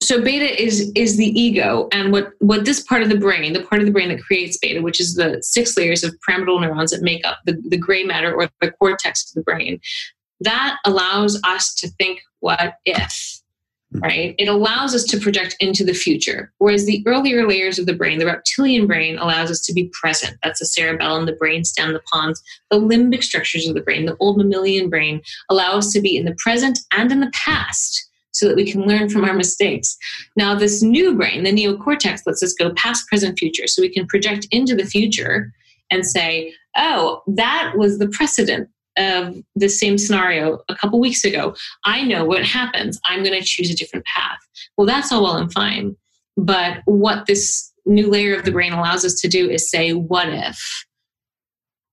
[0.00, 3.62] so beta is is the ego and what what this part of the brain the
[3.62, 6.90] part of the brain that creates beta which is the six layers of pyramidal neurons
[6.90, 9.80] that make up the, the gray matter or the cortex of the brain
[10.40, 13.40] that allows us to think what if
[13.92, 14.00] hmm.
[14.00, 14.34] right?
[14.38, 18.18] It allows us to project into the future whereas the earlier layers of the brain
[18.18, 20.36] the reptilian brain allows us to be present.
[20.42, 24.38] That's the cerebellum the brainstem the pons the limbic structures of the brain the old
[24.38, 28.56] mammalian brain allow us to be in the present and in the past so that
[28.56, 29.96] we can learn from our mistakes
[30.36, 34.06] now this new brain the neocortex lets us go past present future so we can
[34.06, 35.52] project into the future
[35.90, 41.54] and say oh that was the precedent of the same scenario a couple weeks ago.
[41.84, 43.00] I know what happens.
[43.04, 44.38] I'm going to choose a different path.
[44.76, 45.96] Well, that's all well and fine.
[46.36, 50.28] But what this new layer of the brain allows us to do is say, what
[50.28, 50.84] if?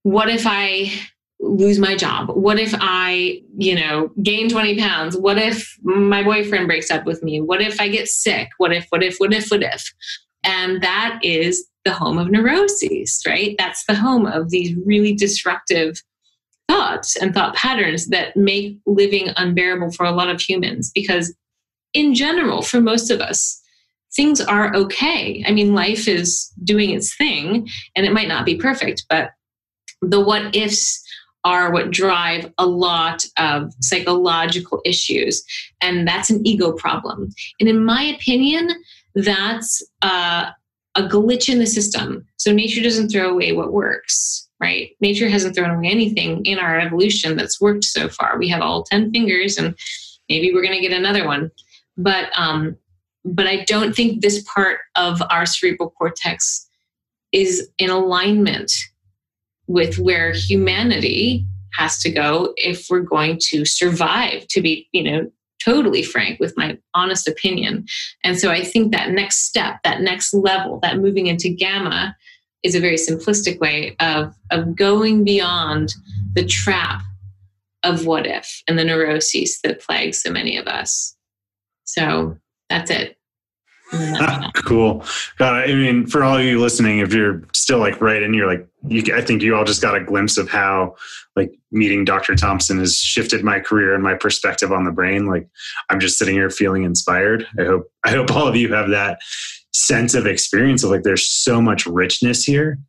[0.03, 0.91] What if I
[1.39, 2.29] lose my job?
[2.29, 5.17] What if I, you know, gain 20 pounds?
[5.17, 7.41] What if my boyfriend breaks up with me?
[7.41, 8.49] What if I get sick?
[8.57, 9.93] What if, what if, what if, what if?
[10.43, 13.55] And that is the home of neuroses, right?
[13.57, 16.01] That's the home of these really disruptive
[16.67, 21.35] thoughts and thought patterns that make living unbearable for a lot of humans because
[21.93, 23.61] in general for most of us
[24.15, 28.55] things are okay i mean life is doing its thing and it might not be
[28.55, 29.29] perfect but
[30.01, 31.04] the what ifs
[31.45, 35.43] are what drive a lot of psychological issues
[35.81, 37.29] and that's an ego problem
[37.59, 38.69] and in my opinion
[39.15, 40.49] that's uh,
[40.95, 44.91] a glitch in the system so nature doesn't throw away what works right?
[45.01, 48.37] Nature hasn't thrown away anything in our evolution that's worked so far.
[48.37, 49.75] We have all 10 fingers and
[50.29, 51.51] maybe we're going to get another one.
[51.97, 52.77] But um
[53.27, 56.69] but I don't think this part of our cerebral cortex
[57.31, 58.71] is in alignment
[59.67, 65.29] with where humanity has to go if we're going to survive to be, you know,
[65.63, 67.85] totally frank with my honest opinion.
[68.23, 72.15] And so I think that next step, that next level, that moving into gamma
[72.63, 75.93] is a very simplistic way of, of going beyond
[76.33, 77.01] the trap
[77.83, 81.15] of what if and the neuroses that plague so many of us.
[81.83, 82.37] So
[82.69, 83.17] that's it.
[84.55, 85.03] cool.
[85.39, 88.67] I mean, for all of you listening, if you're still like right in, you're like,
[88.87, 90.95] you, I think you all just got a glimpse of how
[91.35, 92.35] like meeting Dr.
[92.35, 95.27] Thompson has shifted my career and my perspective on the brain.
[95.27, 95.47] Like,
[95.89, 97.47] I'm just sitting here feeling inspired.
[97.59, 99.19] I hope, I hope all of you have that
[99.75, 102.79] sense of experience of like there's so much richness here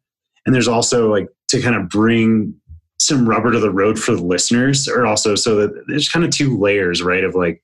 [0.47, 2.55] and there's also like to kind of bring
[3.01, 6.31] some rubber to the road for the listeners or also so that there's kind of
[6.31, 7.61] two layers right of like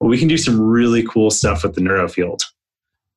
[0.00, 2.42] well we can do some really cool stuff with the NeuroField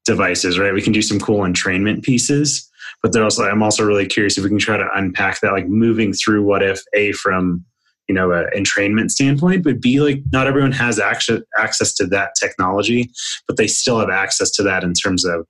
[0.10, 0.74] devices right?
[0.74, 2.70] We can do some cool entrainment pieces
[3.02, 5.68] but there's also i'm also really curious if we can try to unpack that like
[5.68, 7.64] moving through what if a from
[8.08, 12.32] you know an entrainment standpoint but b like not everyone has access access to that
[12.40, 13.10] technology
[13.48, 15.46] but they still have access to that in terms of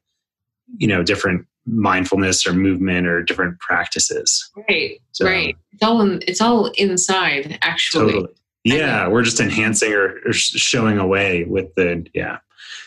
[0.78, 4.50] you know different mindfulness or movement or different practices.
[4.70, 5.56] Right so, right.
[5.72, 8.14] It's all in, it's all inside actually.
[8.14, 8.34] Totally.
[8.64, 12.40] yeah we're just enhancing or, or, showing away with the yeah.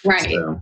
[0.04, 0.30] Right.
[0.30, 0.60] So,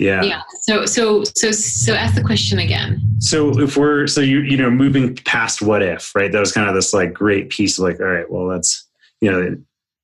[0.00, 0.22] yeah.
[0.22, 0.42] Yeah.
[0.62, 3.02] So so so so ask the question again.
[3.18, 6.68] So if we're so you you know moving past what if right that was kind
[6.68, 8.88] of this like great piece of like all right well that's
[9.20, 9.56] you know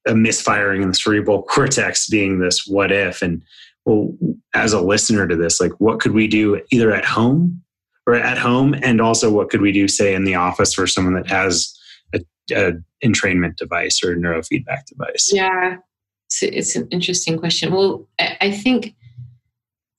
[0.07, 3.43] a misfiring in the cerebral cortex being this what if and
[3.87, 4.15] well
[4.55, 7.63] as a listener to this like what could we do either at home
[8.07, 11.15] or at home and also what could we do say in the office for someone
[11.15, 11.75] that has
[12.15, 12.21] a,
[12.55, 15.77] a entrainment device or neurofeedback device yeah
[16.27, 18.95] it's, it's an interesting question well I think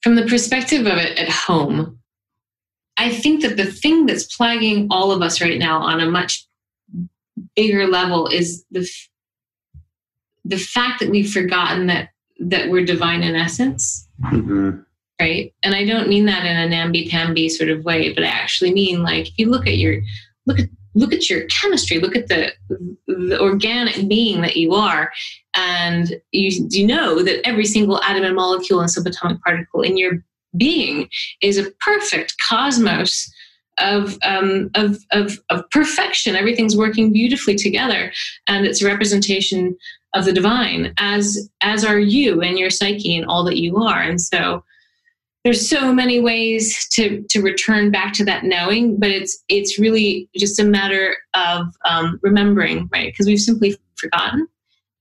[0.02, 2.00] from the perspective of it at home,
[2.98, 6.48] I think that the thing that's plaguing all of us right now on a much
[7.56, 8.90] bigger level is the
[10.46, 14.80] the fact that we've forgotten that that we're divine in essence mm-hmm.
[15.20, 18.74] right and i don't mean that in a namby-pamby sort of way but i actually
[18.74, 20.02] mean like if you look at your
[20.46, 22.52] look at look at your chemistry look at the
[23.08, 25.12] the organic being that you are
[25.58, 30.24] and you, you know that every single atom and molecule and subatomic particle in your
[30.56, 31.10] being
[31.42, 33.32] is a perfect cosmos
[33.80, 36.36] of, um, of, of, of perfection.
[36.36, 38.12] Everything's working beautifully together,
[38.48, 39.76] and it's a representation
[40.14, 44.02] of the divine, as as are you and your psyche and all that you are.
[44.02, 44.64] And so,
[45.48, 50.30] there's so many ways to to return back to that knowing, but it's it's really
[50.36, 53.14] just a matter of um, remembering, right?
[53.14, 54.46] Because we've simply forgotten.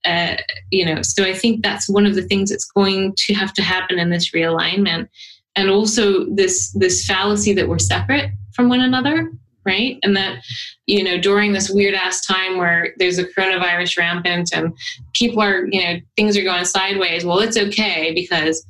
[0.05, 0.37] Uh,
[0.71, 3.61] you know, so I think that's one of the things that's going to have to
[3.61, 5.09] happen in this realignment,
[5.57, 9.29] and also this this fallacy that we're separate from one another
[9.65, 10.41] right and that
[10.85, 14.73] you know during this weird ass time where there's a coronavirus rampant and
[15.13, 18.65] people are you know things are going sideways well it's okay because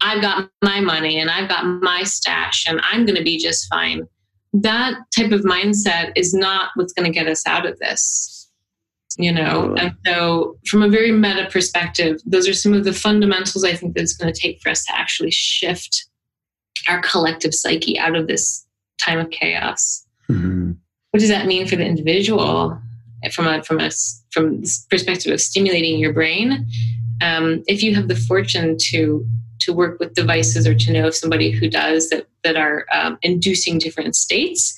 [0.00, 3.68] i've got my money and i've got my stash and i'm going to be just
[3.68, 4.06] fine
[4.52, 8.50] that type of mindset is not what's going to get us out of this
[9.18, 13.64] you know and so from a very meta perspective those are some of the fundamentals
[13.64, 16.08] i think that it's going to take for us to actually shift
[16.88, 18.66] our collective psyche out of this
[19.00, 20.04] time of chaos.
[20.30, 20.72] Mm-hmm.
[21.10, 22.78] What does that mean for the individual
[23.32, 23.90] from a from a
[24.30, 26.66] from this perspective of stimulating your brain?
[27.20, 29.26] Um, if you have the fortune to
[29.68, 33.18] to work with devices or to know of somebody who does that that are um,
[33.20, 34.76] inducing different states,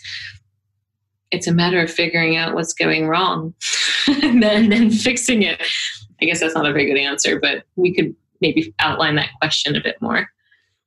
[1.30, 3.54] it's a matter of figuring out what's going wrong
[4.22, 5.62] and then, then fixing it.
[6.20, 9.76] I guess that's not a very good answer, but we could maybe outline that question
[9.76, 10.28] a bit more.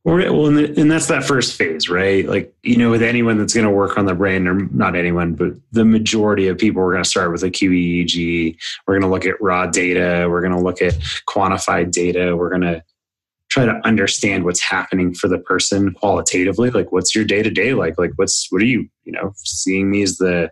[0.06, 2.26] Well, and that's that first phase, right?
[2.26, 5.34] Like, you know, with anyone that's going to work on the brain, or not anyone,
[5.34, 8.58] but the majority of people, we're going to start with a QEEG.
[8.86, 10.28] We're going to look at raw data.
[10.30, 12.36] We're going to look at quantified data.
[12.36, 12.84] We're going to
[13.54, 16.72] try to understand what's happening for the person qualitatively.
[16.72, 18.00] Like, what's your day to day like?
[18.00, 20.50] Like, what's, what are you, you know, seeing me as the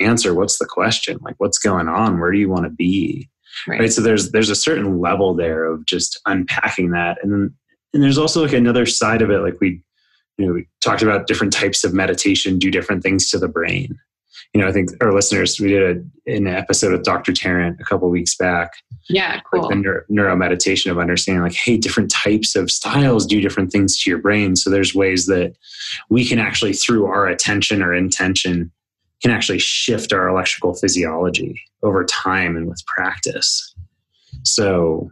[0.00, 0.34] answer?
[0.34, 1.18] What's the question?
[1.20, 2.18] Like, what's going on?
[2.18, 3.30] Where do you want to be?
[3.68, 3.80] Right.
[3.80, 3.92] right.
[3.92, 7.18] So there's, there's a certain level there of just unpacking that.
[7.22, 7.54] And then,
[7.94, 9.82] and there's also like another side of it like we
[10.38, 13.98] you know we talked about different types of meditation do different things to the brain
[14.54, 17.84] you know i think our listeners we did a, an episode with dr tarrant a
[17.84, 18.72] couple weeks back
[19.08, 19.62] yeah cool.
[19.62, 23.70] like the neuro, neuro meditation of understanding like hey different types of styles do different
[23.70, 25.54] things to your brain so there's ways that
[26.08, 28.70] we can actually through our attention or intention
[29.22, 33.74] can actually shift our electrical physiology over time and with practice
[34.42, 35.10] so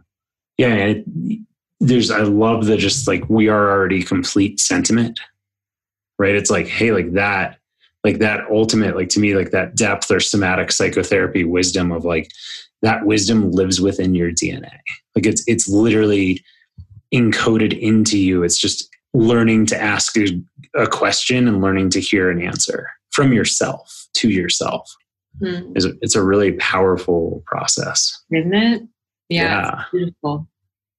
[0.57, 0.93] yeah
[1.79, 5.19] there's I love the just like we are already complete sentiment.
[6.17, 6.35] Right?
[6.35, 7.58] It's like, hey, like that,
[8.03, 12.31] like that ultimate, like to me, like that depth or somatic psychotherapy wisdom of like
[12.81, 14.77] that wisdom lives within your DNA.
[15.15, 16.43] Like it's it's literally
[17.13, 18.43] encoded into you.
[18.43, 20.15] It's just learning to ask
[20.75, 24.89] a question and learning to hear an answer from yourself to yourself.
[25.41, 25.71] Mm.
[25.75, 28.23] It's, a, it's a really powerful process.
[28.31, 28.83] Isn't it?
[29.29, 29.43] Yeah.
[29.43, 29.83] yeah.
[29.91, 30.47] Beautiful.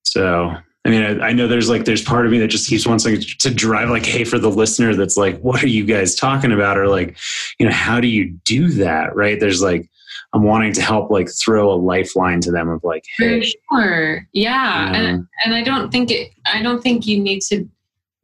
[0.04, 2.87] So I mean, I, I, know there's like there's part of me that just keeps
[2.87, 6.53] wanting to drive like, hey, for the listener that's like, what are you guys talking
[6.53, 6.79] about?
[6.79, 7.19] Or like,
[7.59, 9.14] you know, how do you do that?
[9.14, 9.38] Right?
[9.38, 9.90] There's like,
[10.33, 14.27] I'm wanting to help like throw a lifeline to them of like, hey, for sure,
[14.33, 16.33] yeah, and and I don't think it.
[16.47, 17.69] I don't think you need to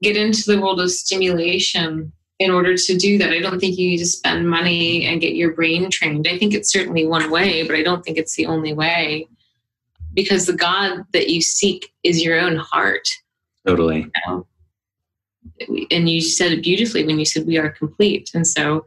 [0.03, 3.31] get into the world of stimulation in order to do that.
[3.31, 6.29] I don't think you need to spend money and get your brain trained.
[6.29, 9.29] I think it's certainly one way, but I don't think it's the only way
[10.17, 13.07] because the God that you seek is your own heart.
[13.65, 13.99] Totally.
[14.01, 14.47] You know?
[15.93, 18.31] And you said it beautifully when you said we are complete.
[18.35, 18.85] And so,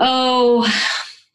[0.00, 0.68] oh,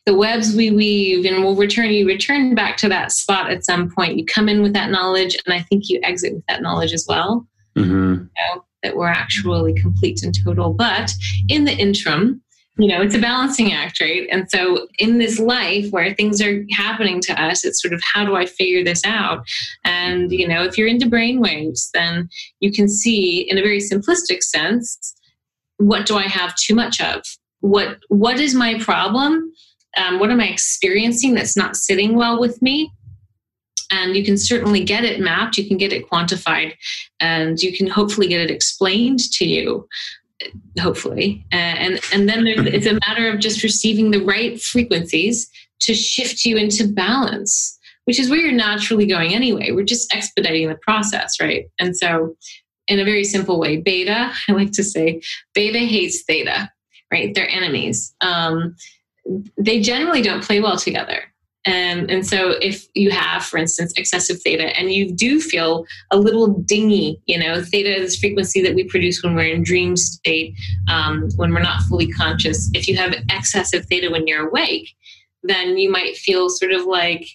[0.06, 1.91] the webs we weave, and we'll return.
[1.91, 4.17] You return back to that spot at some point.
[4.17, 7.06] You come in with that knowledge, and I think you exit with that knowledge as
[7.08, 7.47] well.
[7.76, 7.93] Mm-hmm.
[7.93, 10.74] You know, that we're actually complete and total.
[10.74, 11.12] But
[11.49, 12.41] in the interim,
[12.78, 14.28] you know, it's a balancing act, right?
[14.32, 18.23] And so in this life where things are happening to us, it's sort of how
[18.23, 19.43] do I figure this out?
[19.84, 24.43] And, you know, if you're into brainwaves, then you can see in a very simplistic
[24.43, 25.15] sense,
[25.78, 27.23] what do I have too much of?
[27.61, 29.51] What what is my problem?
[29.97, 32.91] Um, what am I experiencing that's not sitting well with me?
[33.89, 36.73] and you can certainly get it mapped you can get it quantified
[37.21, 39.88] and you can hopefully get it explained to you
[40.80, 41.46] hopefully.
[41.52, 45.50] Uh, and and then it's a matter of just receiving the right frequencies
[45.82, 47.74] to shift you into balance
[48.06, 49.72] which is where you're naturally going anyway.
[49.72, 51.66] We're just expediting the process right?
[51.78, 52.38] And so
[52.88, 55.22] in a very simple way beta i like to say
[55.54, 56.72] beta hates theta
[57.12, 57.34] right?
[57.34, 58.14] They're enemies.
[58.22, 58.76] Um,
[59.58, 61.24] they generally don't play well together.
[61.68, 66.18] And, and so if you have, for instance, excessive theta and you do feel a
[66.18, 70.55] little dingy, you know, theta is frequency that we produce when we're in dream state,
[70.89, 72.72] um, when we're not fully conscious.
[72.74, 74.95] If you have excessive theta when you're awake,
[75.43, 77.28] then you might feel sort of like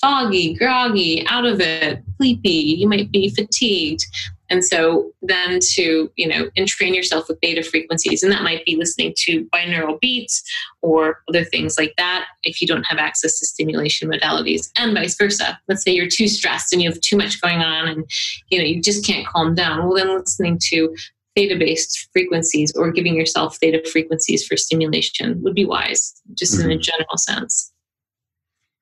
[0.00, 2.50] foggy, groggy, out of it, sleepy.
[2.50, 4.04] You might be fatigued.
[4.50, 8.76] And so then to, you know, entrain yourself with beta frequencies, and that might be
[8.76, 10.42] listening to binaural beats
[10.82, 15.16] or other things like that if you don't have access to stimulation modalities and vice
[15.16, 15.58] versa.
[15.68, 18.04] Let's say you're too stressed and you have too much going on and,
[18.48, 19.84] you know, you just can't calm down.
[19.84, 20.94] Well, then listening to
[21.34, 26.64] theta based frequencies or giving yourself theta frequencies for stimulation would be wise, just mm-hmm.
[26.64, 26.82] in a mm-hmm.
[26.82, 27.72] general sense.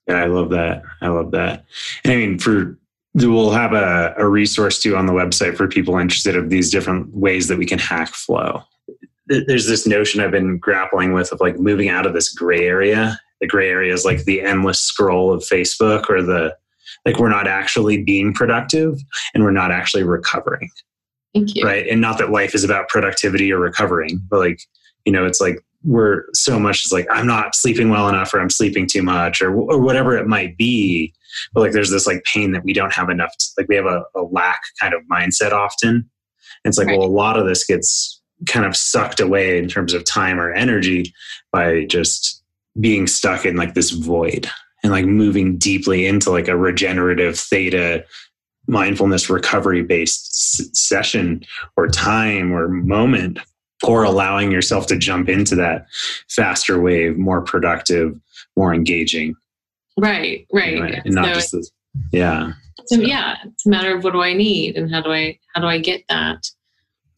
[0.06, 0.82] Yeah, I love that.
[1.00, 1.64] I love that.
[2.04, 2.78] And I mean, for
[3.14, 7.14] we'll have a, a resource too on the website for people interested of these different
[7.14, 8.62] ways that we can hack flow.
[9.26, 13.18] There's this notion i've been grappling with of like moving out of this gray area.
[13.40, 16.54] The gray area is like the endless scroll of facebook or the
[17.06, 18.98] like we're not actually being productive
[19.32, 20.70] and we're not actually recovering.
[21.34, 21.64] Thank you.
[21.64, 21.86] right?
[21.88, 24.60] And not that life is about productivity or recovering but like
[25.06, 28.40] you know it's like we're so much is like i'm not sleeping well enough or
[28.40, 31.12] i'm sleeping too much or, or whatever it might be.
[31.52, 33.86] But like there's this like pain that we don't have enough to, like we have
[33.86, 35.90] a, a lack kind of mindset often.
[35.90, 36.98] And it's like right.
[36.98, 40.52] well a lot of this gets kind of sucked away in terms of time or
[40.52, 41.12] energy
[41.52, 42.42] by just
[42.80, 44.48] being stuck in like this void
[44.82, 48.04] and like moving deeply into like a regenerative theta
[48.66, 51.44] mindfulness recovery based s- session
[51.76, 53.38] or time or moment
[53.82, 55.86] or allowing yourself to jump into that
[56.28, 58.18] faster wave more productive
[58.56, 59.34] more engaging
[59.96, 61.02] Right, right.
[61.04, 61.72] And not so just
[62.12, 62.52] yeah.
[62.86, 65.60] So yeah, it's a matter of what do I need and how do I how
[65.60, 66.46] do I get that?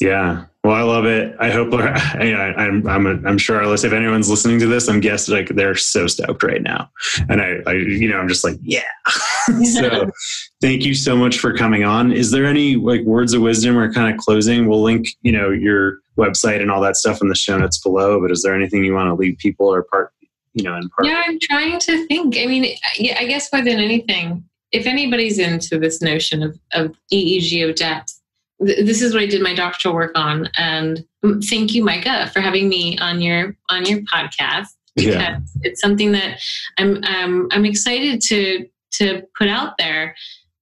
[0.00, 0.44] Yeah.
[0.62, 1.36] Well, I love it.
[1.38, 1.90] I hope I,
[2.58, 6.42] I'm I'm I'm sure if anyone's listening to this, I'm guessing like they're so stoked
[6.42, 6.90] right now,
[7.28, 8.82] and I, I you know I'm just like yeah.
[9.74, 10.10] so
[10.60, 12.10] thank you so much for coming on.
[12.10, 14.66] Is there any like words of wisdom or kind of closing?
[14.66, 18.20] We'll link you know your website and all that stuff in the show notes below.
[18.20, 20.12] But is there anything you want to leave people or part
[20.56, 21.06] you know, in part.
[21.06, 22.36] Yeah, I'm trying to think.
[22.38, 24.42] I mean, yeah, I guess more than anything,
[24.72, 28.15] if anybody's into this notion of, of EEG of depth, th-
[28.58, 30.48] this is what I did my doctoral work on.
[30.56, 31.04] And
[31.48, 34.68] thank you, Micah, for having me on your on your podcast.
[34.96, 35.40] Yeah.
[35.62, 36.40] It's something that
[36.78, 40.14] I'm um, I'm excited to to put out there.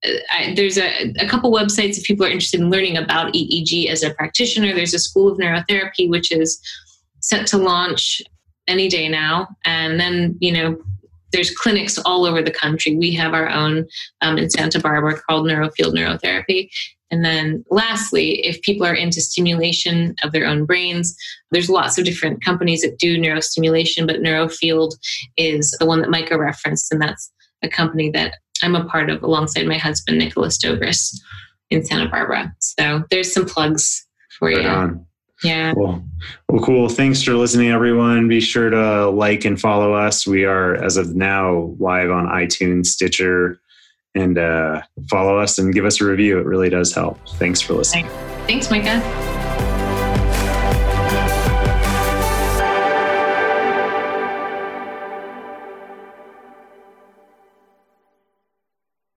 [0.05, 4.03] I, there's a, a couple websites if people are interested in learning about EEG as
[4.03, 4.75] a practitioner.
[4.75, 6.61] There's a School of Neurotherapy, which is
[7.21, 8.21] set to launch
[8.67, 9.49] any day now.
[9.65, 10.77] And then, you know,
[11.33, 12.97] there's clinics all over the country.
[12.97, 13.87] We have our own
[14.21, 16.69] um, in Santa Barbara called NeuroField Neurotherapy.
[17.11, 21.17] And then lastly, if people are into stimulation of their own brains,
[21.51, 24.93] there's lots of different companies that do neurostimulation, but NeuroField
[25.37, 27.31] is the one that Micah referenced, and that's
[27.63, 31.21] a company that I'm a part of alongside my husband, Nicholas Dogris
[31.71, 32.55] in Santa Barbara.
[32.61, 34.07] So there's some plugs
[34.39, 34.69] for right you.
[34.69, 35.07] On.
[35.43, 35.75] Yeah.
[35.77, 36.03] Well,
[36.49, 36.89] well, cool.
[36.89, 38.29] Thanks for listening, everyone.
[38.29, 40.27] Be sure to like and follow us.
[40.27, 43.61] We are, as of now, live on iTunes, Stitcher,
[44.15, 46.39] and uh, follow us and give us a review.
[46.39, 47.19] It really does help.
[47.31, 48.09] Thanks for listening.
[48.47, 49.34] Thanks, Micah.